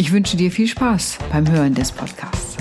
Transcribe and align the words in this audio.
Ich 0.00 0.12
wünsche 0.12 0.38
dir 0.38 0.50
viel 0.50 0.66
Spaß 0.66 1.18
beim 1.30 1.46
Hören 1.52 1.74
des 1.74 1.92
Podcasts. 1.92 2.56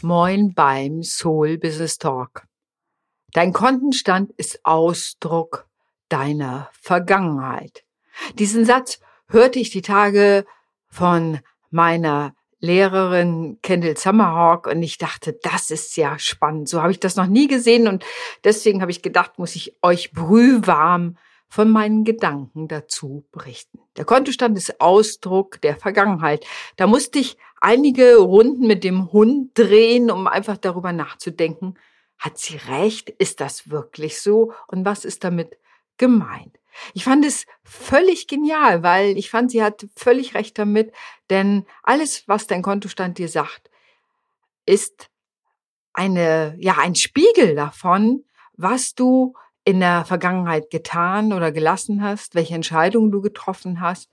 Moin 0.00 0.54
beim 0.54 1.02
Soul 1.02 1.58
Business 1.58 1.98
Talk. 1.98 2.46
Dein 3.34 3.52
Kontenstand 3.52 4.32
ist 4.38 4.64
Ausdruck 4.64 5.68
deiner 6.08 6.70
Vergangenheit. 6.72 7.84
Diesen 8.38 8.64
Satz 8.64 9.00
hörte 9.28 9.58
ich 9.58 9.68
die 9.68 9.82
Tage 9.82 10.46
von 10.86 11.40
meiner 11.68 12.34
Lehrerin 12.60 13.58
Kendall 13.62 13.96
Summerhawk 13.96 14.66
und 14.66 14.82
ich 14.82 14.98
dachte, 14.98 15.38
das 15.42 15.70
ist 15.70 15.96
ja 15.96 16.18
spannend. 16.18 16.68
So 16.68 16.82
habe 16.82 16.92
ich 16.92 17.00
das 17.00 17.16
noch 17.16 17.26
nie 17.26 17.46
gesehen 17.46 17.86
und 17.86 18.04
deswegen 18.44 18.80
habe 18.80 18.90
ich 18.90 19.02
gedacht, 19.02 19.38
muss 19.38 19.54
ich 19.54 19.76
euch 19.82 20.12
brühwarm 20.12 21.16
von 21.48 21.70
meinen 21.70 22.04
Gedanken 22.04 22.68
dazu 22.68 23.24
berichten. 23.32 23.78
Der 23.96 24.04
Kontostand 24.04 24.58
ist 24.58 24.80
Ausdruck 24.80 25.60
der 25.62 25.76
Vergangenheit. 25.76 26.44
Da 26.76 26.86
musste 26.86 27.18
ich 27.18 27.38
einige 27.60 28.16
Runden 28.16 28.66
mit 28.66 28.84
dem 28.84 29.12
Hund 29.12 29.56
drehen, 29.56 30.10
um 30.10 30.26
einfach 30.26 30.58
darüber 30.58 30.92
nachzudenken, 30.92 31.74
hat 32.18 32.38
sie 32.38 32.56
recht? 32.56 33.10
Ist 33.10 33.40
das 33.40 33.70
wirklich 33.70 34.20
so? 34.20 34.52
Und 34.66 34.84
was 34.84 35.04
ist 35.04 35.24
damit 35.24 35.56
gemeint? 35.96 36.58
Ich 36.94 37.04
fand 37.04 37.24
es 37.24 37.46
völlig 37.64 38.26
genial, 38.26 38.82
weil 38.82 39.16
ich 39.16 39.30
fand, 39.30 39.50
sie 39.50 39.62
hat 39.62 39.86
völlig 39.96 40.34
recht 40.34 40.58
damit, 40.58 40.92
denn 41.30 41.66
alles, 41.82 42.26
was 42.26 42.46
dein 42.46 42.62
Kontostand 42.62 43.18
dir 43.18 43.28
sagt, 43.28 43.70
ist 44.66 45.10
eine, 45.92 46.56
ja, 46.58 46.76
ein 46.78 46.94
Spiegel 46.94 47.54
davon, 47.54 48.24
was 48.52 48.94
du 48.94 49.34
in 49.64 49.80
der 49.80 50.04
Vergangenheit 50.04 50.70
getan 50.70 51.32
oder 51.32 51.52
gelassen 51.52 52.02
hast, 52.02 52.34
welche 52.34 52.54
Entscheidungen 52.54 53.10
du 53.10 53.20
getroffen 53.20 53.80
hast. 53.80 54.10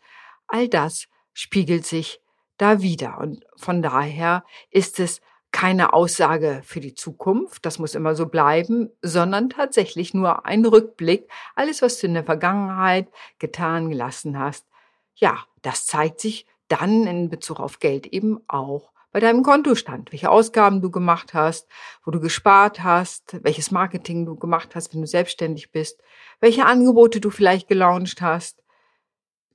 All 0.48 0.68
das 0.68 1.08
spiegelt 1.34 1.86
sich 1.86 2.20
da 2.58 2.82
wieder. 2.82 3.20
Und 3.20 3.46
von 3.56 3.82
daher 3.82 4.44
ist 4.70 5.00
es 5.00 5.22
keine 5.56 5.94
Aussage 5.94 6.60
für 6.66 6.82
die 6.82 6.96
Zukunft, 6.96 7.66
das 7.66 7.80
muss 7.80 7.96
immer 7.96 8.14
so 8.14 8.26
bleiben, 8.26 8.90
sondern 9.02 9.50
tatsächlich 9.50 10.14
nur 10.14 10.46
ein 10.46 10.66
Rückblick. 10.66 11.32
Alles, 11.56 11.82
was 11.82 11.98
du 11.98 12.08
in 12.08 12.14
der 12.14 12.26
Vergangenheit 12.26 13.08
getan, 13.40 13.90
gelassen 13.90 14.38
hast, 14.38 14.68
ja, 15.16 15.46
das 15.62 15.86
zeigt 15.86 16.20
sich 16.20 16.46
dann 16.68 17.08
in 17.08 17.30
Bezug 17.30 17.62
auf 17.62 17.80
Geld 17.80 18.06
eben 18.06 18.42
auch 18.50 18.92
bei 19.14 19.22
deinem 19.22 19.44
Kontostand, 19.44 20.12
welche 20.12 20.30
Ausgaben 20.30 20.82
du 20.82 20.92
gemacht 20.92 21.34
hast, 21.34 21.70
wo 22.04 22.12
du 22.12 22.20
gespart 22.20 22.84
hast, 22.84 23.42
welches 23.42 23.72
Marketing 23.72 24.26
du 24.26 24.36
gemacht 24.36 24.76
hast, 24.76 24.94
wenn 24.94 25.00
du 25.00 25.08
selbstständig 25.08 25.72
bist, 25.72 26.02
welche 26.42 26.66
Angebote 26.66 27.22
du 27.22 27.30
vielleicht 27.30 27.70
gelauncht 27.70 28.22
hast. 28.22 28.62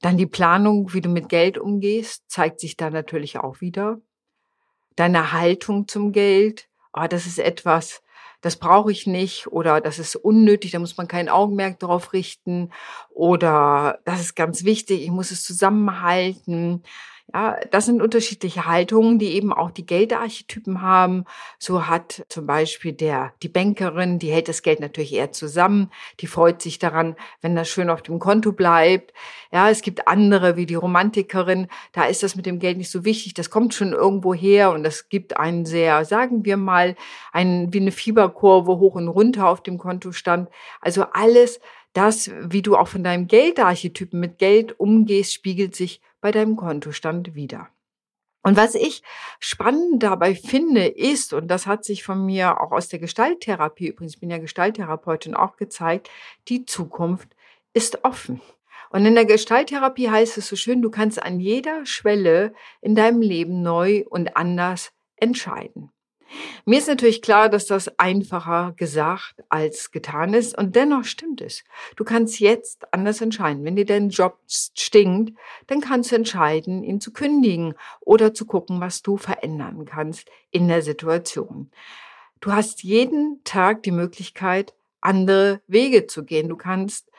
Dann 0.00 0.16
die 0.16 0.24
Planung, 0.24 0.94
wie 0.94 1.02
du 1.02 1.10
mit 1.10 1.28
Geld 1.28 1.58
umgehst, 1.58 2.24
zeigt 2.30 2.58
sich 2.58 2.78
da 2.78 2.88
natürlich 2.88 3.36
auch 3.36 3.60
wieder 3.60 4.00
deine 5.00 5.32
Haltung 5.32 5.88
zum 5.88 6.12
Geld, 6.12 6.68
oh, 6.92 7.06
das 7.08 7.26
ist 7.26 7.38
etwas, 7.38 8.02
das 8.42 8.56
brauche 8.56 8.92
ich 8.92 9.06
nicht 9.06 9.46
oder 9.48 9.80
das 9.80 9.98
ist 9.98 10.14
unnötig, 10.14 10.72
da 10.72 10.78
muss 10.78 10.96
man 10.96 11.08
kein 11.08 11.28
Augenmerk 11.28 11.78
drauf 11.78 12.12
richten 12.12 12.70
oder 13.10 13.98
das 14.04 14.20
ist 14.20 14.36
ganz 14.36 14.64
wichtig, 14.64 15.02
ich 15.02 15.10
muss 15.10 15.30
es 15.30 15.42
zusammenhalten. 15.42 16.82
Ja, 17.32 17.58
das 17.70 17.86
sind 17.86 18.02
unterschiedliche 18.02 18.66
Haltungen, 18.66 19.20
die 19.20 19.34
eben 19.34 19.52
auch 19.52 19.70
die 19.70 19.86
Geldarchetypen 19.86 20.82
haben. 20.82 21.26
So 21.58 21.86
hat 21.86 22.24
zum 22.28 22.46
Beispiel 22.46 22.92
der, 22.92 23.32
die 23.42 23.48
Bankerin, 23.48 24.18
die 24.18 24.32
hält 24.32 24.48
das 24.48 24.62
Geld 24.62 24.80
natürlich 24.80 25.12
eher 25.12 25.30
zusammen. 25.30 25.90
Die 26.18 26.26
freut 26.26 26.60
sich 26.60 26.80
daran, 26.80 27.14
wenn 27.40 27.54
das 27.54 27.68
schön 27.68 27.88
auf 27.88 28.02
dem 28.02 28.18
Konto 28.18 28.52
bleibt. 28.52 29.12
Ja, 29.52 29.70
es 29.70 29.82
gibt 29.82 30.08
andere 30.08 30.56
wie 30.56 30.66
die 30.66 30.74
Romantikerin. 30.74 31.68
Da 31.92 32.04
ist 32.04 32.24
das 32.24 32.34
mit 32.34 32.46
dem 32.46 32.58
Geld 32.58 32.78
nicht 32.78 32.90
so 32.90 33.04
wichtig. 33.04 33.34
Das 33.34 33.50
kommt 33.50 33.74
schon 33.74 33.92
irgendwo 33.92 34.34
her 34.34 34.72
und 34.72 34.82
das 34.82 35.08
gibt 35.08 35.36
einen 35.36 35.66
sehr, 35.66 36.04
sagen 36.04 36.44
wir 36.44 36.56
mal, 36.56 36.96
ein, 37.32 37.72
wie 37.72 37.80
eine 37.80 37.92
Fieberkurve 37.92 38.78
hoch 38.78 38.96
und 38.96 39.08
runter 39.08 39.48
auf 39.48 39.62
dem 39.62 39.78
Kontostand. 39.78 40.48
Also 40.80 41.04
alles, 41.12 41.60
das, 41.92 42.30
wie 42.40 42.62
du 42.62 42.76
auch 42.76 42.88
von 42.88 43.04
deinem 43.04 43.28
Geldarchetypen 43.28 44.18
mit 44.18 44.38
Geld 44.38 44.78
umgehst, 44.78 45.32
spiegelt 45.32 45.76
sich 45.76 46.00
bei 46.20 46.32
deinem 46.32 46.56
Kontostand 46.56 47.34
wieder. 47.34 47.68
Und 48.42 48.56
was 48.56 48.74
ich 48.74 49.02
spannend 49.38 50.02
dabei 50.02 50.34
finde, 50.34 50.86
ist, 50.86 51.34
und 51.34 51.48
das 51.48 51.66
hat 51.66 51.84
sich 51.84 52.02
von 52.02 52.24
mir 52.24 52.60
auch 52.60 52.72
aus 52.72 52.88
der 52.88 52.98
Gestalttherapie, 52.98 53.88
übrigens 53.88 54.16
bin 54.16 54.30
ja 54.30 54.38
Gestalttherapeutin 54.38 55.34
auch 55.34 55.56
gezeigt, 55.56 56.08
die 56.48 56.64
Zukunft 56.64 57.28
ist 57.74 58.04
offen. 58.04 58.40
Und 58.88 59.04
in 59.04 59.14
der 59.14 59.26
Gestalttherapie 59.26 60.10
heißt 60.10 60.38
es 60.38 60.48
so 60.48 60.56
schön, 60.56 60.82
du 60.82 60.90
kannst 60.90 61.22
an 61.22 61.38
jeder 61.38 61.84
Schwelle 61.86 62.54
in 62.80 62.94
deinem 62.94 63.20
Leben 63.20 63.62
neu 63.62 64.04
und 64.08 64.36
anders 64.36 64.92
entscheiden. 65.16 65.92
Mir 66.64 66.78
ist 66.78 66.88
natürlich 66.88 67.22
klar, 67.22 67.48
dass 67.48 67.66
das 67.66 67.98
einfacher 67.98 68.74
gesagt 68.76 69.42
als 69.48 69.90
getan 69.90 70.34
ist 70.34 70.56
und 70.56 70.76
dennoch 70.76 71.04
stimmt 71.04 71.40
es. 71.40 71.64
Du 71.96 72.04
kannst 72.04 72.40
jetzt 72.40 72.92
anders 72.92 73.20
entscheiden. 73.20 73.64
Wenn 73.64 73.76
dir 73.76 73.86
dein 73.86 74.10
Job 74.10 74.38
stinkt, 74.46 75.36
dann 75.66 75.80
kannst 75.80 76.12
du 76.12 76.16
entscheiden, 76.16 76.82
ihn 76.82 77.00
zu 77.00 77.12
kündigen 77.12 77.74
oder 78.00 78.34
zu 78.34 78.46
gucken, 78.46 78.80
was 78.80 79.02
du 79.02 79.16
verändern 79.16 79.84
kannst 79.84 80.28
in 80.50 80.68
der 80.68 80.82
Situation. 80.82 81.70
Du 82.40 82.52
hast 82.52 82.82
jeden 82.82 83.42
Tag 83.44 83.82
die 83.82 83.90
Möglichkeit, 83.90 84.74
andere 85.00 85.60
Wege 85.66 86.06
zu 86.06 86.24
gehen. 86.24 86.48
Du 86.48 86.56
kannst 86.56 87.09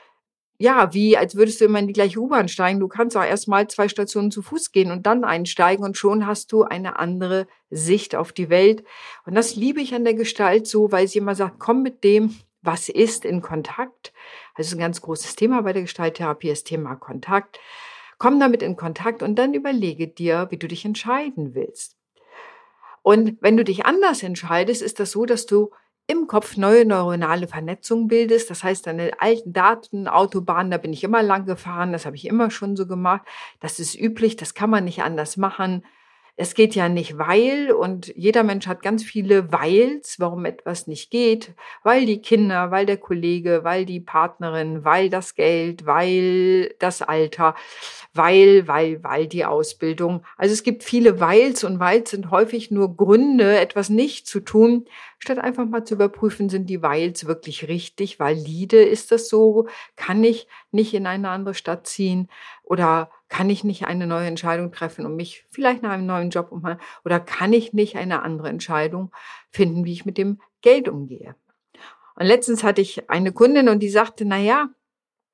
ja, 0.61 0.93
wie 0.93 1.17
als 1.17 1.35
würdest 1.35 1.59
du 1.59 1.65
immer 1.65 1.79
in 1.79 1.87
die 1.87 1.93
gleiche 1.93 2.19
U-Bahn 2.19 2.47
steigen. 2.47 2.79
Du 2.79 2.87
kannst 2.87 3.17
auch 3.17 3.23
erst 3.23 3.47
mal 3.47 3.67
zwei 3.67 3.89
Stationen 3.89 4.29
zu 4.29 4.43
Fuß 4.43 4.71
gehen 4.71 4.91
und 4.91 5.07
dann 5.07 5.23
einsteigen 5.23 5.83
und 5.83 5.97
schon 5.97 6.27
hast 6.27 6.51
du 6.51 6.61
eine 6.61 6.99
andere 6.99 7.47
Sicht 7.71 8.15
auf 8.15 8.31
die 8.31 8.49
Welt. 8.49 8.83
Und 9.25 9.33
das 9.33 9.55
liebe 9.55 9.81
ich 9.81 9.95
an 9.95 10.03
der 10.03 10.13
Gestalt 10.13 10.67
so, 10.67 10.91
weil 10.91 11.07
sie 11.07 11.17
immer 11.17 11.33
sagt, 11.33 11.57
komm 11.57 11.81
mit 11.81 12.03
dem, 12.03 12.35
was 12.61 12.89
ist, 12.89 13.25
in 13.25 13.41
Kontakt. 13.41 14.13
Also 14.53 14.75
ein 14.75 14.79
ganz 14.79 15.01
großes 15.01 15.35
Thema 15.35 15.63
bei 15.63 15.73
der 15.73 15.81
Gestalttherapie, 15.81 16.49
das 16.49 16.63
Thema 16.63 16.93
Kontakt. 16.93 17.59
Komm 18.19 18.39
damit 18.39 18.61
in 18.61 18.75
Kontakt 18.75 19.23
und 19.23 19.37
dann 19.37 19.55
überlege 19.55 20.07
dir, 20.07 20.45
wie 20.51 20.57
du 20.57 20.67
dich 20.67 20.85
entscheiden 20.85 21.55
willst. 21.55 21.97
Und 23.01 23.37
wenn 23.41 23.57
du 23.57 23.63
dich 23.63 23.87
anders 23.87 24.21
entscheidest, 24.21 24.83
ist 24.83 24.99
das 24.99 25.09
so, 25.09 25.25
dass 25.25 25.47
du 25.47 25.71
im 26.07 26.27
Kopf 26.27 26.57
neue 26.57 26.85
neuronale 26.85 27.47
Vernetzungen 27.47 28.07
bildest. 28.07 28.49
Das 28.49 28.63
heißt, 28.63 28.87
deine 28.87 29.11
alten 29.19 29.53
Datenautobahnen, 29.53 30.71
da 30.71 30.77
bin 30.77 30.93
ich 30.93 31.03
immer 31.03 31.23
lang 31.23 31.45
gefahren, 31.45 31.93
das 31.93 32.05
habe 32.05 32.15
ich 32.15 32.25
immer 32.25 32.51
schon 32.51 32.75
so 32.75 32.87
gemacht. 32.87 33.21
Das 33.59 33.79
ist 33.79 33.95
üblich, 33.95 34.35
das 34.35 34.53
kann 34.53 34.69
man 34.69 34.83
nicht 34.83 35.03
anders 35.03 35.37
machen. 35.37 35.83
Es 36.37 36.53
geht 36.53 36.75
ja 36.75 36.89
nicht 36.89 37.17
weil 37.17 37.71
und 37.71 38.13
jeder 38.15 38.43
Mensch 38.43 38.67
hat 38.67 38.81
ganz 38.81 39.03
viele 39.03 39.51
Weils, 39.51 40.19
warum 40.19 40.45
etwas 40.45 40.87
nicht 40.87 41.11
geht, 41.11 41.53
weil 41.83 42.05
die 42.05 42.21
Kinder, 42.21 42.71
weil 42.71 42.85
der 42.85 42.97
Kollege, 42.97 43.63
weil 43.63 43.85
die 43.85 43.99
Partnerin, 43.99 44.83
weil 44.83 45.09
das 45.09 45.35
Geld, 45.35 45.85
weil 45.85 46.73
das 46.79 47.01
Alter, 47.01 47.55
weil, 48.13 48.67
weil, 48.67 49.03
weil 49.03 49.27
die 49.27 49.45
Ausbildung. 49.45 50.25
Also 50.37 50.53
es 50.53 50.63
gibt 50.63 50.83
viele 50.83 51.19
Weils 51.19 51.63
und 51.63 51.79
Weils 51.79 52.11
sind 52.11 52.31
häufig 52.31 52.71
nur 52.71 52.95
Gründe, 52.95 53.59
etwas 53.59 53.89
nicht 53.89 54.27
zu 54.27 54.39
tun, 54.39 54.85
statt 55.19 55.37
einfach 55.37 55.65
mal 55.65 55.83
zu 55.83 55.93
überprüfen, 55.93 56.49
sind 56.49 56.69
die 56.69 56.81
Weils 56.81 57.27
wirklich 57.27 57.67
richtig, 57.67 58.19
valide, 58.19 58.81
ist 58.81 59.11
das 59.11 59.29
so, 59.29 59.67
kann 59.95 60.23
ich 60.23 60.47
nicht 60.71 60.93
in 60.93 61.05
eine 61.05 61.29
andere 61.29 61.53
Stadt 61.53 61.87
ziehen? 61.87 62.27
Oder 62.63 63.11
kann 63.31 63.49
ich 63.49 63.63
nicht 63.63 63.85
eine 63.85 64.05
neue 64.07 64.27
Entscheidung 64.27 64.73
treffen 64.73 65.05
und 65.05 65.15
mich 65.15 65.45
vielleicht 65.49 65.81
nach 65.81 65.91
einem 65.91 66.05
neuen 66.05 66.29
Job 66.31 66.51
umhandeln 66.51 66.85
oder 67.05 67.19
kann 67.21 67.53
ich 67.53 67.71
nicht 67.71 67.95
eine 67.95 68.23
andere 68.23 68.49
Entscheidung 68.49 69.11
finden, 69.49 69.85
wie 69.85 69.93
ich 69.93 70.05
mit 70.05 70.17
dem 70.17 70.41
Geld 70.61 70.89
umgehe. 70.89 71.35
Und 72.15 72.25
letztens 72.25 72.61
hatte 72.61 72.81
ich 72.81 73.09
eine 73.09 73.31
Kundin 73.31 73.69
und 73.69 73.79
die 73.79 73.89
sagte, 73.89 74.25
na 74.25 74.37
ja, 74.37 74.67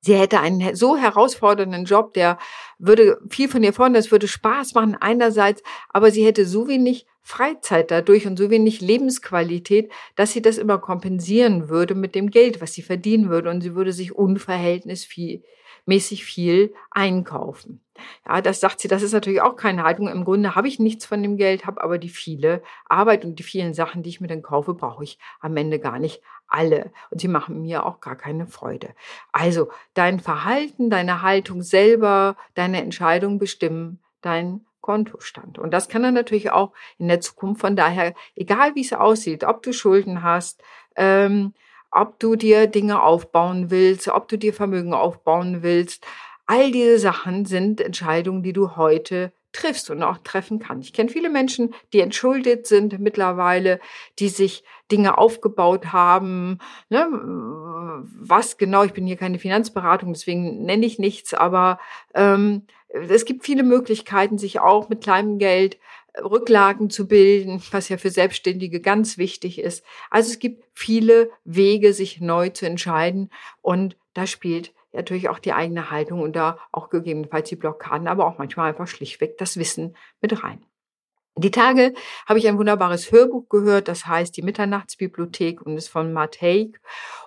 Sie 0.00 0.14
hätte 0.14 0.40
einen 0.40 0.76
so 0.76 0.96
herausfordernden 0.96 1.84
Job, 1.84 2.14
der 2.14 2.38
würde 2.78 3.18
viel 3.28 3.48
von 3.48 3.62
ihr 3.62 3.72
fordern, 3.72 3.94
das 3.94 4.12
würde 4.12 4.28
Spaß 4.28 4.74
machen 4.74 4.96
einerseits, 4.98 5.62
aber 5.88 6.10
sie 6.10 6.24
hätte 6.24 6.46
so 6.46 6.68
wenig 6.68 7.06
Freizeit 7.28 7.90
dadurch 7.90 8.26
und 8.26 8.38
so 8.38 8.48
wenig 8.48 8.80
Lebensqualität, 8.80 9.92
dass 10.16 10.32
sie 10.32 10.40
das 10.40 10.56
immer 10.56 10.78
kompensieren 10.78 11.68
würde 11.68 11.94
mit 11.94 12.14
dem 12.14 12.30
Geld, 12.30 12.62
was 12.62 12.72
sie 12.72 12.80
verdienen 12.80 13.28
würde. 13.28 13.50
Und 13.50 13.60
sie 13.60 13.74
würde 13.74 13.92
sich 13.92 14.14
unverhältnismäßig 14.14 16.24
viel 16.24 16.72
einkaufen. 16.90 17.82
Ja, 18.26 18.40
das 18.40 18.60
sagt 18.60 18.80
sie, 18.80 18.88
das 18.88 19.02
ist 19.02 19.12
natürlich 19.12 19.42
auch 19.42 19.56
keine 19.56 19.82
Haltung. 19.82 20.08
Im 20.08 20.24
Grunde 20.24 20.54
habe 20.54 20.68
ich 20.68 20.78
nichts 20.78 21.04
von 21.04 21.22
dem 21.22 21.36
Geld, 21.36 21.66
habe 21.66 21.82
aber 21.82 21.98
die 21.98 22.08
viele 22.08 22.62
Arbeit 22.86 23.26
und 23.26 23.38
die 23.38 23.42
vielen 23.42 23.74
Sachen, 23.74 24.02
die 24.02 24.08
ich 24.08 24.22
mir 24.22 24.28
dann 24.28 24.40
kaufe, 24.40 24.72
brauche 24.72 25.04
ich 25.04 25.18
am 25.40 25.54
Ende 25.58 25.78
gar 25.78 25.98
nicht 25.98 26.22
alle. 26.48 26.90
Und 27.10 27.20
sie 27.20 27.28
machen 27.28 27.62
mir 27.62 27.86
auch 27.86 28.00
gar 28.00 28.16
keine 28.16 28.46
Freude. 28.46 28.90
Also 29.32 29.70
dein 29.94 30.20
Verhalten, 30.20 30.90
deine 30.90 31.22
Haltung 31.22 31.62
selber, 31.62 32.36
deine 32.54 32.82
Entscheidung 32.82 33.38
bestimmen 33.38 34.00
dein 34.20 34.62
Kontostand. 34.80 35.58
Und 35.58 35.72
das 35.72 35.88
kann 35.88 36.04
er 36.04 36.12
natürlich 36.12 36.50
auch 36.50 36.72
in 36.98 37.08
der 37.08 37.20
Zukunft. 37.20 37.60
Von 37.60 37.76
daher, 37.76 38.14
egal 38.34 38.74
wie 38.74 38.80
es 38.80 38.92
aussieht, 38.92 39.44
ob 39.44 39.62
du 39.62 39.72
Schulden 39.72 40.22
hast, 40.22 40.62
ähm, 40.96 41.52
ob 41.90 42.18
du 42.18 42.36
dir 42.36 42.66
Dinge 42.66 43.02
aufbauen 43.02 43.70
willst, 43.70 44.08
ob 44.08 44.28
du 44.28 44.38
dir 44.38 44.54
Vermögen 44.54 44.94
aufbauen 44.94 45.62
willst, 45.62 46.06
all 46.46 46.72
diese 46.72 46.98
Sachen 46.98 47.44
sind 47.44 47.80
Entscheidungen, 47.80 48.42
die 48.42 48.52
du 48.52 48.76
heute 48.76 49.32
triffst 49.52 49.90
und 49.90 50.02
auch 50.02 50.18
treffen 50.18 50.58
kannst. 50.58 50.88
Ich 50.88 50.92
kenne 50.92 51.08
viele 51.08 51.30
Menschen, 51.30 51.74
die 51.92 52.00
entschuldet 52.00 52.66
sind 52.66 52.98
mittlerweile, 52.98 53.80
die 54.18 54.28
sich 54.28 54.64
Dinge 54.90 55.18
aufgebaut 55.18 55.92
haben. 55.92 56.58
Ne? 56.90 57.06
Was 57.10 58.58
genau, 58.58 58.84
ich 58.84 58.92
bin 58.92 59.06
hier 59.06 59.16
keine 59.16 59.38
Finanzberatung, 59.38 60.12
deswegen 60.12 60.64
nenne 60.64 60.86
ich 60.86 60.98
nichts, 60.98 61.34
aber 61.34 61.78
ähm, 62.14 62.62
es 62.88 63.24
gibt 63.24 63.44
viele 63.44 63.62
Möglichkeiten, 63.62 64.38
sich 64.38 64.60
auch 64.60 64.88
mit 64.88 65.02
kleinem 65.02 65.38
Geld 65.38 65.78
äh, 66.14 66.20
Rücklagen 66.20 66.90
zu 66.90 67.06
bilden, 67.06 67.62
was 67.70 67.88
ja 67.88 67.98
für 67.98 68.10
Selbstständige 68.10 68.80
ganz 68.80 69.18
wichtig 69.18 69.58
ist. 69.58 69.84
Also 70.10 70.30
es 70.30 70.38
gibt 70.38 70.64
viele 70.74 71.30
Wege, 71.44 71.92
sich 71.92 72.20
neu 72.20 72.48
zu 72.50 72.66
entscheiden 72.66 73.30
und 73.62 73.96
da 74.14 74.26
spielt 74.26 74.72
natürlich 74.92 75.28
auch 75.28 75.38
die 75.38 75.52
eigene 75.52 75.90
Haltung 75.90 76.20
und 76.20 76.34
da 76.34 76.58
auch 76.72 76.90
gegebenenfalls 76.90 77.48
die 77.48 77.56
Blockaden, 77.56 78.08
aber 78.08 78.26
auch 78.26 78.38
manchmal 78.38 78.70
einfach 78.70 78.86
schlichtweg 78.86 79.38
das 79.38 79.56
Wissen 79.56 79.96
mit 80.20 80.42
rein. 80.42 80.64
Die 81.38 81.52
Tage 81.52 81.94
habe 82.26 82.40
ich 82.40 82.48
ein 82.48 82.58
wunderbares 82.58 83.12
Hörbuch 83.12 83.48
gehört, 83.48 83.86
das 83.86 84.06
heißt 84.06 84.36
die 84.36 84.42
Mitternachtsbibliothek 84.42 85.62
und 85.62 85.76
ist 85.76 85.88
von 85.88 86.12
Matt 86.12 86.42
Haig. 86.42 86.80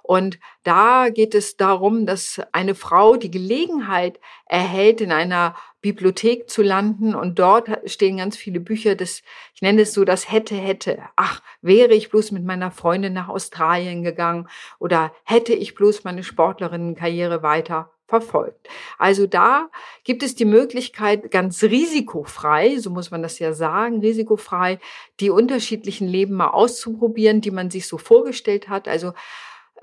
Und 0.04 0.38
da 0.64 1.08
geht 1.08 1.34
es 1.34 1.56
darum, 1.56 2.06
dass 2.06 2.42
eine 2.52 2.76
Frau 2.76 3.16
die 3.16 3.32
Gelegenheit 3.32 4.20
erhält, 4.48 5.00
in 5.00 5.14
einer 5.14 5.56
Bibliothek 5.82 6.50
zu 6.50 6.62
landen 6.62 7.16
und 7.16 7.40
dort 7.40 7.70
stehen 7.86 8.18
ganz 8.18 8.38
viele 8.38 8.60
Bücher, 8.60 8.96
das, 8.96 9.24
ich 9.56 9.62
nenne 9.62 9.82
es 9.82 9.94
so, 9.94 10.06
das 10.06 10.32
hätte, 10.32 10.56
hätte. 10.56 11.00
Ach, 11.16 11.42
wäre 11.62 11.94
ich 11.94 12.10
bloß 12.10 12.32
mit 12.32 12.46
meiner 12.46 12.72
Freundin 12.72 13.14
nach 13.14 13.30
Australien 13.30 14.04
gegangen 14.04 14.48
oder 14.80 15.12
hätte 15.24 15.54
ich 15.54 15.76
bloß 15.76 16.04
meine 16.04 16.24
Sportlerinnenkarriere 16.24 17.42
weiter 17.42 17.92
verfolgt. 18.12 18.68
Also 18.98 19.26
da 19.26 19.70
gibt 20.04 20.22
es 20.22 20.36
die 20.36 20.46
Möglichkeit, 20.46 21.32
ganz 21.32 21.64
risikofrei, 21.64 22.78
so 22.78 22.90
muss 22.90 23.10
man 23.10 23.24
das 23.24 23.40
ja 23.40 23.54
sagen, 23.54 24.02
risikofrei, 24.02 24.80
die 25.22 25.30
unterschiedlichen 25.30 26.10
Leben 26.10 26.36
mal 26.36 26.50
auszuprobieren, 26.50 27.40
die 27.40 27.52
man 27.52 27.72
sich 27.72 27.88
so 27.88 27.98
vorgestellt 27.98 28.68
hat. 28.68 28.90
Also 28.90 29.14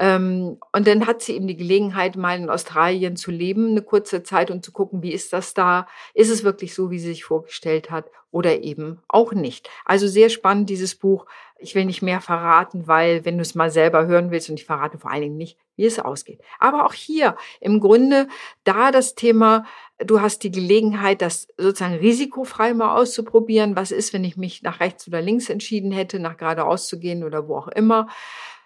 und 0.00 0.58
dann 0.72 1.06
hat 1.08 1.22
sie 1.22 1.34
eben 1.34 1.48
die 1.48 1.56
Gelegenheit, 1.56 2.14
mal 2.14 2.38
in 2.38 2.50
Australien 2.50 3.16
zu 3.16 3.32
leben, 3.32 3.70
eine 3.70 3.82
kurze 3.82 4.22
Zeit 4.22 4.48
und 4.52 4.64
zu 4.64 4.70
gucken, 4.70 5.02
wie 5.02 5.12
ist 5.12 5.32
das 5.32 5.54
da? 5.54 5.88
Ist 6.14 6.30
es 6.30 6.44
wirklich 6.44 6.72
so, 6.72 6.92
wie 6.92 7.00
sie 7.00 7.08
sich 7.08 7.24
vorgestellt 7.24 7.90
hat 7.90 8.06
oder 8.30 8.62
eben 8.62 9.00
auch 9.08 9.32
nicht? 9.32 9.68
Also 9.84 10.06
sehr 10.06 10.28
spannend, 10.28 10.70
dieses 10.70 10.94
Buch. 10.94 11.26
Ich 11.58 11.74
will 11.74 11.84
nicht 11.84 12.02
mehr 12.02 12.20
verraten, 12.20 12.86
weil 12.86 13.24
wenn 13.24 13.38
du 13.38 13.42
es 13.42 13.56
mal 13.56 13.72
selber 13.72 14.06
hören 14.06 14.30
willst 14.30 14.48
und 14.48 14.60
ich 14.60 14.66
verrate 14.66 14.98
vor 14.98 15.10
allen 15.10 15.22
Dingen 15.22 15.36
nicht, 15.36 15.58
wie 15.74 15.86
es 15.86 15.98
ausgeht. 15.98 16.40
Aber 16.60 16.86
auch 16.86 16.94
hier 16.94 17.36
im 17.60 17.80
Grunde 17.80 18.28
da 18.62 18.92
das 18.92 19.16
Thema, 19.16 19.64
du 19.98 20.20
hast 20.20 20.44
die 20.44 20.52
Gelegenheit, 20.52 21.22
das 21.22 21.48
sozusagen 21.56 21.96
risikofrei 21.96 22.72
mal 22.72 22.94
auszuprobieren. 22.94 23.74
Was 23.74 23.90
ist, 23.90 24.12
wenn 24.12 24.22
ich 24.22 24.36
mich 24.36 24.62
nach 24.62 24.78
rechts 24.78 25.08
oder 25.08 25.20
links 25.20 25.48
entschieden 25.48 25.90
hätte, 25.90 26.20
nach 26.20 26.36
geradeaus 26.36 26.86
zu 26.86 27.00
gehen 27.00 27.24
oder 27.24 27.48
wo 27.48 27.56
auch 27.56 27.68
immer? 27.68 28.06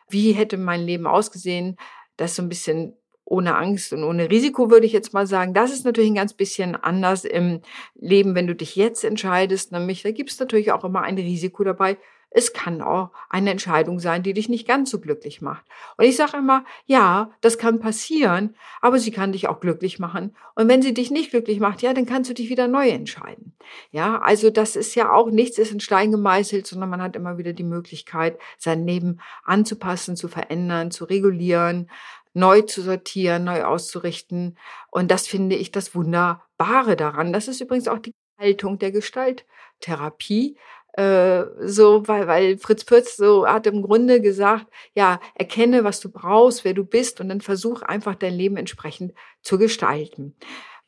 Wie 0.09 0.33
hätte 0.33 0.57
mein 0.57 0.83
Leben 0.83 1.07
ausgesehen, 1.07 1.77
das 2.17 2.37
so 2.37 2.43
ein 2.43 2.49
bisschen 2.49 2.95
ohne 3.25 3.57
Angst 3.57 3.93
und 3.93 4.05
ohne 4.05 4.31
Risiko, 4.31 4.71
würde 4.71 4.85
ich 4.85 4.93
jetzt 4.93 5.15
mal 5.15 5.27
sagen. 5.27 5.55
Das 5.55 5.73
ist 5.73 5.85
natürlich 5.85 6.11
ein 6.11 6.17
ganz 6.17 6.35
bisschen 6.35 6.77
anders 6.77 7.25
im 7.25 7.61
Leben, 7.95 8.35
wenn 8.35 8.47
du 8.47 8.55
dich 8.55 8.77
jetzt 8.77 9.05
entscheidest. 9.05 9.73
Nämlich, 9.73 10.03
da 10.03 10.11
gibt 10.11 10.31
es 10.31 10.39
natürlich 10.39 10.73
auch 10.73 10.85
immer 10.85 11.03
ein 11.03 11.17
Risiko 11.17 11.65
dabei, 11.65 11.97
es 12.35 12.53
kann 12.53 12.81
auch 12.81 13.11
eine 13.29 13.51
Entscheidung 13.51 13.99
sein, 13.99 14.23
die 14.23 14.33
dich 14.33 14.49
nicht 14.49 14.67
ganz 14.67 14.91
so 14.91 15.01
glücklich 15.01 15.43
macht. 15.43 15.65
Und 15.97 16.05
ich 16.05 16.17
sage 16.17 16.39
immer, 16.39 16.65
ja, 16.87 17.31
das 17.41 17.59
kann 17.59 17.81
passieren, 17.81 18.57
aber 18.81 18.99
sie 18.99 19.11
kann 19.11 19.33
dich 19.33 19.49
auch 19.49 19.61
glücklich 19.61 19.99
machen. 19.99 20.35
Und 20.55 20.69
wenn 20.69 20.83
sie 20.83 20.95
dich 20.95 21.11
nicht 21.11 21.31
glücklich 21.31 21.61
macht, 21.61 21.83
ja, 21.83 21.93
dann 21.93 22.07
kannst 22.07 22.31
du 22.31 22.35
dich 22.35 22.49
wieder 22.49 22.69
neu 22.69 22.89
entscheiden. 22.89 23.55
Ja, 23.91 24.21
also 24.21 24.51
das 24.51 24.77
ist 24.77 24.95
ja 24.95 25.13
auch 25.13 25.31
nichts 25.31 25.59
ist 25.59 25.73
in 25.73 25.81
Stein 25.81 26.11
gemeißelt, 26.11 26.67
sondern 26.67 26.91
man 26.91 27.03
hat 27.03 27.17
immer 27.17 27.39
wieder 27.39 27.53
die 27.53 27.65
Möglichkeit, 27.65 28.39
sein 28.59 28.87
Leben 28.87 29.21
anzupassen, 29.45 30.17
zu 30.17 30.29
verändern, 30.29 30.91
zu 30.91 31.05
regulieren, 31.05 31.91
neu 32.35 32.63
zu 32.63 32.83
sortieren, 32.83 33.45
neu 33.45 33.65
auszurichten. 33.65 34.59
Und 34.91 35.11
das 35.11 35.27
finde 35.27 35.57
ich 35.57 35.71
das 35.71 35.95
Wunderbare 35.95 36.97
daran. 36.97 37.33
Das 37.33 37.49
ist 37.49 37.61
übrigens 37.61 37.89
auch 37.89 37.99
die 37.99 38.15
Haltung 38.39 38.79
der 38.79 38.91
Gestalttherapie, 38.91 40.57
äh, 40.93 41.45
so, 41.61 42.07
weil, 42.07 42.27
weil 42.27 42.59
Fritz 42.59 42.85
Pürz 42.85 43.17
so 43.17 43.47
hat 43.47 43.67
im 43.67 43.83
Grunde 43.83 44.21
gesagt, 44.21 44.67
ja, 44.95 45.21
erkenne, 45.35 45.85
was 45.85 46.01
du 46.01 46.11
brauchst, 46.11 46.65
wer 46.65 46.75
du 46.75 46.85
bist 46.85 47.21
und 47.21 47.29
dann 47.29 47.41
versuch 47.41 47.83
einfach 47.83 48.15
dein 48.15 48.35
Leben 48.35 48.57
entsprechend 48.57 49.15
zu 49.41 49.59
gestalten. 49.59 50.35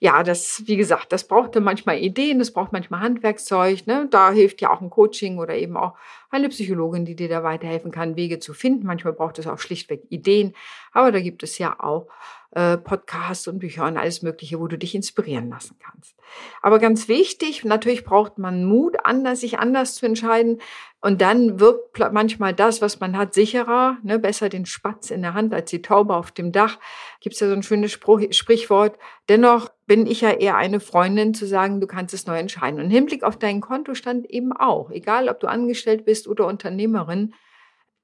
Ja, 0.01 0.23
das, 0.23 0.63
wie 0.67 0.77
gesagt, 0.77 1.13
das 1.13 1.27
braucht 1.27 1.59
manchmal 1.61 1.99
Ideen, 1.99 2.39
das 2.39 2.53
braucht 2.53 2.73
manchmal 2.73 3.01
Handwerkszeug, 3.01 3.87
ne? 3.87 4.07
Da 4.11 4.33
hilft 4.33 4.61
ja 4.61 4.71
auch 4.71 4.83
ein 4.83 4.91
Coaching 4.91 5.39
oder 5.39 5.55
eben 5.55 5.79
auch 5.79 5.95
eine 6.31 6.51
Psychologin, 6.51 7.07
die 7.07 7.17
dir 7.17 7.29
da 7.31 7.43
weiterhelfen 7.43 7.91
kann, 7.91 8.17
Wege 8.17 8.39
zu 8.39 8.53
finden. 8.53 8.87
Manchmal 8.87 9.15
braucht 9.15 9.39
es 9.39 9.47
auch 9.47 9.59
schlichtweg 9.59 10.03
Ideen, 10.11 10.55
aber 10.93 11.13
da 11.13 11.21
gibt 11.21 11.43
es 11.43 11.57
ja 11.57 11.77
auch 11.81 12.09
äh, 12.55 12.77
Podcasts 12.77 13.49
und 13.49 13.59
Bücher 13.59 13.85
und 13.85 13.97
alles 13.97 14.23
Mögliche, 14.23 14.61
wo 14.61 14.69
du 14.69 14.79
dich 14.79 14.95
inspirieren 14.95 15.51
lassen 15.51 15.77
kannst. 15.85 16.15
Aber 16.63 16.79
ganz 16.79 17.09
wichtig, 17.09 17.65
natürlich 17.65 18.05
braucht 18.05 18.39
man 18.39 18.65
Mut, 18.65 18.97
anders, 19.05 19.41
sich 19.41 19.59
anders 19.59 19.97
zu 19.97 20.07
entscheiden. 20.07 20.61
Und 21.01 21.21
dann 21.21 21.61
wirkt 21.61 21.99
manchmal 22.13 22.55
das, 22.55 22.81
was 22.81 23.01
man 23.01 23.19
hat, 23.19 23.35
sicherer, 23.35 23.99
ne? 24.03 24.19
besser 24.19 24.49
den 24.49 24.67
Spatz 24.67 25.11
in 25.11 25.23
der 25.23 25.35
Hand 25.35 25.53
als 25.53 25.71
die 25.71 25.83
Taube 25.83 26.15
auf 26.15 26.31
dem 26.31 26.53
Dach. 26.53 26.79
Gibt 27.21 27.35
es 27.35 27.41
ja 27.41 27.49
so 27.49 27.55
ein 27.55 27.63
schönes 27.63 27.93
Spruch, 27.93 28.21
Sprichwort. 28.31 28.99
Dennoch 29.29 29.71
bin 29.87 30.07
ich 30.07 30.21
ja 30.23 30.31
eher 30.31 30.57
eine 30.57 30.81
Freundin 30.81 31.35
zu 31.35 31.47
sagen, 31.47 31.81
du 31.81 31.87
kannst 31.87 32.15
es 32.15 32.27
neu 32.27 32.39
entscheiden. 32.39 32.79
Und 32.79 32.87
im 32.87 32.91
Hinblick 32.91 33.23
auf 33.25 33.39
deinen 33.39 33.61
Kontostand 33.61 34.31
eben 34.31 34.53
auch. 34.53 34.91
Egal, 34.91 35.29
ob 35.29 35.41
du 35.41 35.49
angestellt 35.49 36.05
bist 36.05 36.29
oder 36.29 36.47
Unternehmerin, 36.47 37.35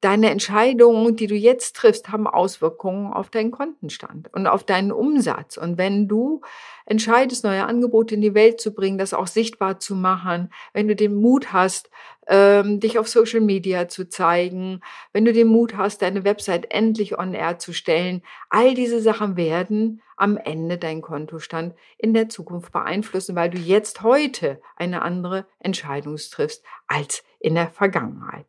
deine 0.00 0.30
Entscheidungen, 0.30 1.16
die 1.16 1.26
du 1.26 1.34
jetzt 1.34 1.76
triffst, 1.76 2.10
haben 2.10 2.26
Auswirkungen 2.26 3.12
auf 3.12 3.30
deinen 3.30 3.50
Kontenstand 3.50 4.32
und 4.32 4.46
auf 4.46 4.64
deinen 4.64 4.92
Umsatz. 4.92 5.56
Und 5.56 5.76
wenn 5.76 6.08
du 6.08 6.40
entscheidest, 6.86 7.44
neue 7.44 7.66
Angebote 7.66 8.14
in 8.14 8.22
die 8.22 8.34
Welt 8.34 8.60
zu 8.60 8.72
bringen, 8.72 8.98
das 8.98 9.14
auch 9.14 9.26
sichtbar 9.26 9.78
zu 9.78 9.94
machen, 9.94 10.52
wenn 10.72 10.88
du 10.88 10.96
den 10.96 11.14
Mut 11.14 11.52
hast, 11.52 11.90
ähm, 12.26 12.80
dich 12.80 12.98
auf 12.98 13.08
Social 13.08 13.40
Media 13.40 13.88
zu 13.88 14.08
zeigen, 14.08 14.80
wenn 15.12 15.24
du 15.24 15.32
den 15.32 15.48
Mut 15.48 15.76
hast, 15.76 16.00
deine 16.00 16.24
Website 16.24 16.70
endlich 16.70 17.18
on 17.18 17.34
air 17.34 17.58
zu 17.58 17.72
stellen, 17.72 18.22
all 18.48 18.74
diese 18.74 19.00
Sachen 19.00 19.36
werden 19.36 20.00
am 20.16 20.36
Ende 20.36 20.78
deinen 20.78 21.02
Kontostand 21.02 21.74
in 21.98 22.14
der 22.14 22.28
Zukunft 22.28 22.72
beeinflussen, 22.72 23.36
weil 23.36 23.50
du 23.50 23.58
jetzt 23.58 24.02
heute 24.02 24.60
eine 24.76 25.02
andere 25.02 25.46
Entscheidung 25.58 26.16
triffst 26.16 26.64
als 26.86 27.22
in 27.40 27.54
der 27.54 27.68
Vergangenheit. 27.68 28.46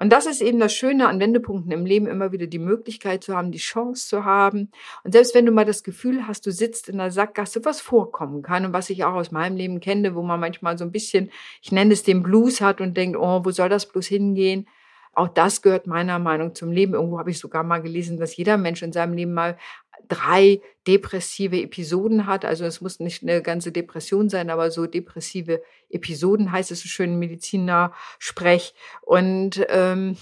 Und 0.00 0.10
das 0.10 0.26
ist 0.26 0.40
eben 0.40 0.60
das 0.60 0.72
Schöne 0.72 1.08
an 1.08 1.18
Wendepunkten 1.18 1.72
im 1.72 1.84
Leben, 1.84 2.06
immer 2.06 2.30
wieder 2.30 2.46
die 2.46 2.60
Möglichkeit 2.60 3.24
zu 3.24 3.36
haben, 3.36 3.50
die 3.50 3.58
Chance 3.58 4.06
zu 4.06 4.24
haben. 4.24 4.70
Und 5.02 5.10
selbst 5.10 5.34
wenn 5.34 5.44
du 5.44 5.50
mal 5.50 5.64
das 5.64 5.82
Gefühl 5.82 6.28
hast, 6.28 6.46
du 6.46 6.52
sitzt 6.52 6.88
in 6.88 6.98
der 6.98 7.10
Sackgasse, 7.10 7.64
was 7.64 7.80
vorkommen 7.80 8.42
kann 8.42 8.64
und 8.64 8.72
was 8.72 8.90
ich 8.90 9.02
auch 9.02 9.14
aus 9.14 9.32
meinem 9.32 9.56
Leben 9.56 9.80
kenne, 9.80 10.14
wo 10.14 10.22
man 10.22 10.38
manchmal 10.38 10.78
so 10.78 10.84
ein 10.84 10.92
bisschen, 10.92 11.32
ich 11.62 11.72
nenne 11.72 11.92
es 11.92 12.04
den 12.04 12.22
Blues 12.22 12.60
hat 12.60 12.80
und 12.80 12.96
denkt, 12.96 13.18
oh, 13.18 13.44
wo 13.44 13.50
soll 13.50 13.68
das 13.68 13.86
bloß 13.86 14.06
hingehen? 14.06 14.68
Auch 15.14 15.26
das 15.26 15.62
gehört 15.62 15.88
meiner 15.88 16.20
Meinung 16.20 16.54
zum 16.54 16.70
Leben. 16.70 16.94
Irgendwo 16.94 17.18
habe 17.18 17.32
ich 17.32 17.40
sogar 17.40 17.64
mal 17.64 17.82
gelesen, 17.82 18.18
dass 18.18 18.36
jeder 18.36 18.56
Mensch 18.56 18.82
in 18.82 18.92
seinem 18.92 19.14
Leben 19.14 19.34
mal 19.34 19.58
drei 20.06 20.60
depressive 20.86 21.60
Episoden 21.60 22.26
hat. 22.26 22.44
Also 22.44 22.64
es 22.64 22.80
muss 22.80 23.00
nicht 23.00 23.22
eine 23.22 23.42
ganze 23.42 23.72
Depression 23.72 24.28
sein, 24.28 24.50
aber 24.50 24.70
so 24.70 24.86
depressive 24.86 25.62
Episoden 25.90 26.52
heißt 26.52 26.70
es 26.70 26.80
so 26.80 26.88
schön 26.88 27.18
Mediziner-Sprech. 27.18 28.74
Und 29.02 29.66
ähm, 29.68 30.16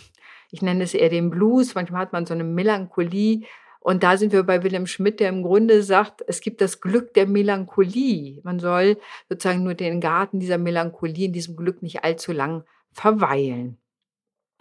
ich 0.50 0.62
nenne 0.62 0.84
es 0.84 0.94
eher 0.94 1.08
den 1.08 1.30
Blues. 1.30 1.74
Manchmal 1.74 2.00
hat 2.00 2.12
man 2.12 2.26
so 2.26 2.34
eine 2.34 2.44
Melancholie. 2.44 3.44
Und 3.80 4.02
da 4.02 4.16
sind 4.16 4.32
wir 4.32 4.42
bei 4.42 4.64
Wilhelm 4.64 4.88
Schmidt, 4.88 5.20
der 5.20 5.28
im 5.28 5.44
Grunde 5.44 5.84
sagt, 5.84 6.24
es 6.26 6.40
gibt 6.40 6.60
das 6.60 6.80
Glück 6.80 7.14
der 7.14 7.26
Melancholie. 7.26 8.40
Man 8.42 8.58
soll 8.58 8.98
sozusagen 9.28 9.62
nur 9.62 9.74
den 9.74 10.00
Garten 10.00 10.40
dieser 10.40 10.58
Melancholie, 10.58 11.26
in 11.26 11.32
diesem 11.32 11.54
Glück 11.54 11.82
nicht 11.82 12.02
allzu 12.02 12.32
lang 12.32 12.64
verweilen. 12.90 13.78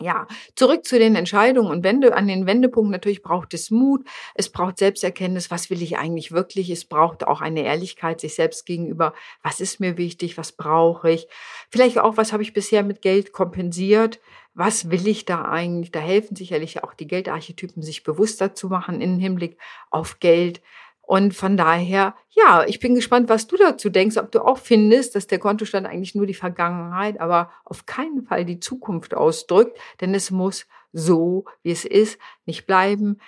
Ja, 0.01 0.27
zurück 0.55 0.83
zu 0.83 0.99
den 0.99 1.15
Entscheidungen 1.15 1.71
und 1.71 1.85
Wende, 1.85 2.15
an 2.15 2.27
den 2.27 2.45
Wendepunkten. 2.45 2.91
Natürlich 2.91 3.21
braucht 3.21 3.53
es 3.53 3.71
Mut. 3.71 4.05
Es 4.33 4.51
braucht 4.51 4.77
Selbsterkenntnis. 4.77 5.51
Was 5.51 5.69
will 5.69 5.81
ich 5.81 5.97
eigentlich 5.97 6.33
wirklich? 6.33 6.69
Es 6.69 6.83
braucht 6.83 7.25
auch 7.25 7.39
eine 7.39 7.63
Ehrlichkeit 7.63 8.19
sich 8.19 8.35
selbst 8.35 8.65
gegenüber. 8.65 9.13
Was 9.41 9.61
ist 9.61 9.79
mir 9.79 9.97
wichtig? 9.97 10.37
Was 10.37 10.51
brauche 10.51 11.11
ich? 11.11 11.27
Vielleicht 11.69 11.97
auch, 11.97 12.17
was 12.17 12.33
habe 12.33 12.43
ich 12.43 12.51
bisher 12.51 12.83
mit 12.83 13.01
Geld 13.01 13.31
kompensiert? 13.31 14.19
Was 14.53 14.89
will 14.89 15.07
ich 15.07 15.23
da 15.23 15.45
eigentlich? 15.45 15.91
Da 15.91 16.01
helfen 16.01 16.35
sicherlich 16.35 16.83
auch 16.83 16.93
die 16.93 17.07
Geldarchetypen, 17.07 17.81
sich 17.81 18.03
bewusster 18.03 18.53
zu 18.53 18.67
machen 18.67 18.99
im 18.99 19.17
Hinblick 19.17 19.57
auf 19.91 20.19
Geld. 20.19 20.61
Und 21.07 21.35
von 21.35 21.55
daher, 21.55 22.15
ja, 22.31 22.63
ich 22.65 22.79
bin 22.79 22.95
gespannt, 22.95 23.29
was 23.29 23.47
du 23.47 23.57
dazu 23.57 23.89
denkst, 23.89 24.17
ob 24.17 24.31
du 24.31 24.41
auch 24.41 24.57
findest, 24.57 25.15
dass 25.15 25.27
der 25.27 25.39
Kontostand 25.39 25.85
eigentlich 25.85 26.15
nur 26.15 26.25
die 26.25 26.33
Vergangenheit, 26.33 27.19
aber 27.19 27.51
auf 27.63 27.85
keinen 27.85 28.23
Fall 28.23 28.45
die 28.45 28.59
Zukunft 28.59 29.13
ausdrückt, 29.13 29.77
denn 30.01 30.15
es 30.15 30.31
muss 30.31 30.65
so, 30.93 31.45
wie 31.61 31.71
es 31.71 31.85
ist, 31.85 32.19
nicht 32.45 32.65
bleiben. 32.65 33.19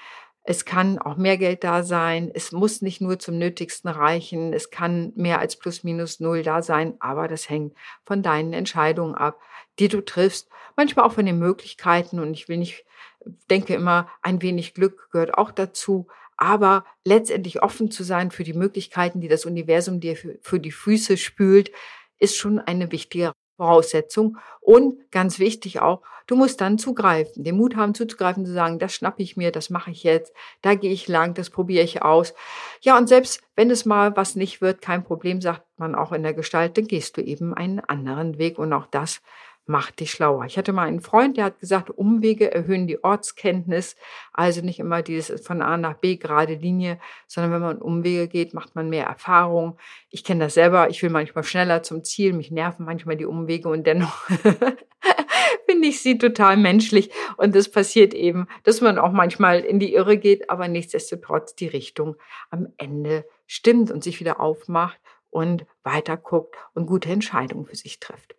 Es 0.50 0.63
kann 0.63 0.98
auch 0.98 1.17
mehr 1.17 1.38
Geld 1.38 1.65
da 1.65 1.84
sein. 1.84 2.31
Es 2.34 2.53
muss 2.53 2.81
nicht 2.81 3.01
nur 3.01 3.19
zum 3.19 3.38
Nötigsten 3.38 3.89
reichen. 3.89 4.53
Es 4.53 4.69
kann 4.69 5.12
mehr 5.17 5.39
als 5.39 5.57
plus 5.57 5.84
minus 5.84 6.22
null 6.22 6.41
da 6.41 6.62
sein. 6.62 6.96
Aber 7.01 7.27
das 7.27 7.50
hängt 7.50 7.75
von 8.05 8.24
deinen 8.24 8.53
Entscheidungen 8.53 9.13
ab, 9.13 9.41
die 9.77 9.89
du 9.89 10.00
triffst. 10.00 10.48
Manchmal 10.77 11.05
auch 11.05 11.12
von 11.12 11.25
den 11.25 11.38
Möglichkeiten. 11.38 12.19
Und 12.22 12.34
ich 12.34 12.48
will 12.48 12.55
nicht, 12.55 12.86
denke 13.50 13.74
immer, 13.74 14.07
ein 14.22 14.41
wenig 14.41 14.74
Glück 14.74 15.10
gehört 15.12 15.38
auch 15.38 15.51
dazu 15.51 16.07
aber 16.38 16.86
letztendlich 17.03 17.62
offen 17.63 17.91
zu 17.91 18.03
sein 18.03 18.32
für 18.32 18.44
die 18.44 18.53
Möglichkeiten, 18.53 19.20
die 19.20 19.27
das 19.27 19.46
Universum 19.46 20.00
dir 20.00 20.15
für, 20.15 20.60
die 20.60 20.72
Füße 20.72 21.17
spült, 21.17 21.72
ist 22.20 22.38
schon 22.38 22.60
eine 22.60 22.91
wichtige 22.91 23.34
Voraussetzung. 23.58 24.38
Und 24.62 25.12
ganz 25.12 25.39
wichtig 25.39 25.82
auch, 25.82 26.03
du 26.27 26.36
musst 26.36 26.62
dann 26.62 26.77
zugreifen, 26.77 27.44
den 27.44 27.58
Mut 27.58 27.75
haben 27.75 27.96
zuzugreifen, 27.96 28.46
zu 28.46 28.53
sagen, 28.53 28.79
das 28.79 28.94
schnappe 28.94 29.24
ich 29.24 29.36
mir, 29.36 29.51
das 29.51 29.70
mache 29.70 29.91
ich 29.91 30.03
jetzt, 30.03 30.32
da 30.62 30.75
gehe 30.75 30.91
ich 30.91 31.08
lang, 31.08 31.34
das 31.34 31.50
probiere 31.50 31.84
ich 31.84 32.03
aus. 32.03 32.34
Ja, 32.82 32.98
und 32.98 33.08
selbst 33.08 33.41
wenn 33.56 33.72
es 33.72 33.86
mal 33.86 34.15
was 34.15 34.36
nicht 34.36 34.62
wird, 34.62 34.82
kein 34.82 35.03
Problem, 35.03 35.41
sagt 35.41 35.63
man 35.77 35.96
auch 35.96 36.12
in 36.12 36.24
der 36.24 36.34
Gestalt, 36.34 36.77
dann 36.77 36.88
gehst 36.88 37.17
du 37.17 37.22
eben 37.22 37.53
einen 37.53 37.79
anderen 37.79 38.38
Weg 38.38 38.60
und 38.60 38.72
auch 38.74 38.86
das 38.88 39.22
macht 39.67 40.00
dich 40.00 40.12
schlauer. 40.12 40.45
Ich 40.45 40.57
hatte 40.57 40.74
mal 40.74 40.88
einen 40.88 41.01
Freund, 41.01 41.38
der 41.38 41.45
hat 41.45 41.59
gesagt, 41.59 41.89
Umwege 41.89 42.53
erhöhen 42.53 42.88
die 42.88 43.03
Ortskenntnis. 43.03 43.95
Also 44.33 44.62
nicht 44.62 44.79
immer 44.79 45.01
dieses 45.01 45.45
von 45.45 45.62
A 45.62 45.77
nach 45.77 45.95
B 45.95 46.15
gerade 46.15 46.55
Linie, 46.55 47.00
sondern 47.27 47.51
wenn 47.51 47.62
man 47.62 47.77
Umwege 47.77 48.27
geht, 48.27 48.53
macht 48.53 48.75
man 48.75 48.89
mehr 48.89 49.05
Erfahrung. 49.05 49.77
Ich 50.09 50.24
kenne 50.24 50.45
das 50.45 50.53
selber. 50.53 50.89
Ich 50.89 51.03
will 51.03 51.09
manchmal 51.09 51.43
schneller 51.43 51.83
zum 51.83 52.03
Ziel. 52.03 52.33
Mich 52.33 52.51
nerven 52.51 52.86
manchmal 52.86 53.17
die 53.17 53.25
Umwege 53.25 53.69
und 53.69 53.86
dennoch 53.86 54.27
finde 55.67 55.88
ich 55.88 56.01
sie 56.01 56.17
total 56.17 56.57
menschlich. 56.57 57.12
Und 57.36 57.55
es 57.55 57.69
passiert 57.69 58.13
eben, 58.13 58.47
dass 58.63 58.81
man 58.81 58.97
auch 58.97 59.12
manchmal 59.12 59.59
in 59.59 59.79
die 59.79 59.93
Irre 59.93 60.17
geht, 60.17 60.50
aber 60.50 60.67
nichtsdestotrotz 60.67 61.55
die 61.55 61.67
Richtung 61.67 62.15
am 62.50 62.67
Ende 62.77 63.25
stimmt 63.45 63.91
und 63.91 64.03
sich 64.03 64.19
wieder 64.19 64.39
aufmacht 64.39 65.00
und 65.29 65.65
weiter 65.84 66.17
guckt 66.17 66.55
und 66.74 66.86
gute 66.86 67.10
Entscheidungen 67.10 67.65
für 67.65 67.75
sich 67.75 68.00
trifft. 68.00 68.36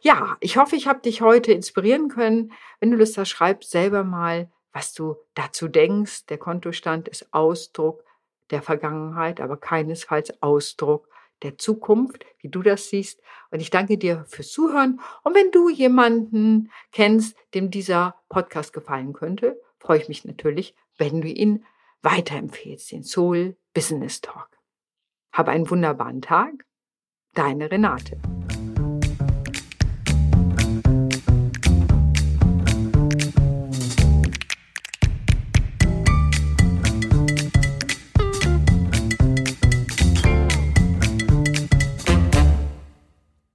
Ja, 0.00 0.36
ich 0.40 0.56
hoffe, 0.56 0.76
ich 0.76 0.86
habe 0.86 1.00
dich 1.00 1.20
heute 1.22 1.52
inspirieren 1.52 2.08
können. 2.08 2.52
Wenn 2.78 2.90
du 2.90 2.96
Lust 2.96 3.18
hast, 3.18 3.28
schreib 3.28 3.64
selber 3.64 4.04
mal, 4.04 4.50
was 4.72 4.92
du 4.94 5.16
dazu 5.34 5.68
denkst. 5.68 6.26
Der 6.26 6.38
Kontostand 6.38 7.08
ist 7.08 7.32
Ausdruck 7.32 8.04
der 8.50 8.62
Vergangenheit, 8.62 9.40
aber 9.40 9.56
keinesfalls 9.56 10.42
Ausdruck 10.42 11.08
der 11.42 11.56
Zukunft, 11.58 12.26
wie 12.38 12.48
du 12.48 12.62
das 12.62 12.88
siehst. 12.88 13.20
Und 13.50 13.60
ich 13.60 13.70
danke 13.70 13.96
dir 13.96 14.24
fürs 14.28 14.50
Zuhören. 14.50 15.00
Und 15.22 15.34
wenn 15.34 15.50
du 15.50 15.68
jemanden 15.68 16.70
kennst, 16.92 17.36
dem 17.54 17.70
dieser 17.70 18.16
Podcast 18.28 18.72
gefallen 18.72 19.12
könnte, 19.12 19.60
freue 19.78 19.98
ich 19.98 20.08
mich 20.08 20.24
natürlich, 20.24 20.74
wenn 20.98 21.20
du 21.20 21.28
ihn 21.28 21.64
weiterempfehlst, 22.02 22.92
den 22.92 23.02
Soul 23.02 23.56
Business 23.72 24.20
Talk. 24.20 24.59
Habe 25.32 25.52
einen 25.52 25.68
wunderbaren 25.70 26.22
Tag. 26.22 26.66
Deine 27.34 27.70
Renate. 27.70 28.20